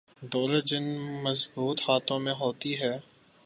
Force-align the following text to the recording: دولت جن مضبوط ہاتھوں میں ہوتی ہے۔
دولت 0.33 0.65
جن 0.65 0.83
مضبوط 1.23 1.81
ہاتھوں 1.89 2.19
میں 2.19 2.33
ہوتی 2.33 2.73
ہے۔ 2.81 2.93